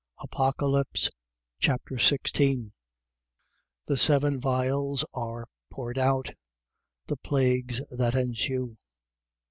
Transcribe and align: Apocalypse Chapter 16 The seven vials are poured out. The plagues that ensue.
Apocalypse 0.19 1.11
Chapter 1.59 1.99
16 1.99 2.73
The 3.85 3.97
seven 3.97 4.39
vials 4.41 5.05
are 5.13 5.47
poured 5.69 5.99
out. 5.99 6.31
The 7.05 7.17
plagues 7.17 7.83
that 7.95 8.15
ensue. 8.15 8.77